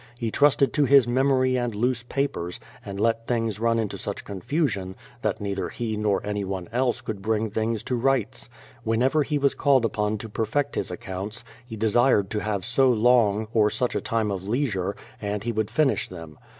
He 0.17 0.31
trusted 0.31 0.73
to 0.73 0.85
his 0.85 1.07
memory 1.07 1.57
and 1.57 1.75
loose 1.75 2.01
papers, 2.01 2.59
and 2.83 2.99
let 2.99 3.27
things 3.27 3.59
run 3.59 3.77
into 3.77 3.99
such 3.99 4.25
confusion, 4.25 4.95
that 5.21 5.39
neither 5.39 5.69
he 5.69 5.95
nor 5.95 6.25
anyone 6.25 6.67
else 6.73 7.01
could 7.01 7.21
bring 7.21 7.51
things 7.51 7.83
to 7.83 7.95
rights. 7.95 8.49
Whenever 8.83 9.21
he 9.21 9.37
was 9.37 9.53
called 9.53 9.85
upon 9.85 10.17
to 10.17 10.27
perfect 10.27 10.73
his 10.73 10.89
accounts, 10.89 11.43
he 11.67 11.75
desired 11.75 12.31
to 12.31 12.39
have 12.39 12.65
so 12.65 12.89
long, 12.89 13.47
or 13.53 13.69
such 13.69 13.93
a 13.93 14.01
time 14.01 14.31
of 14.31 14.47
leisure, 14.49 14.95
and 15.21 15.43
he 15.43 15.51
would 15.51 15.69
finish 15.69 16.09
them. 16.09 16.39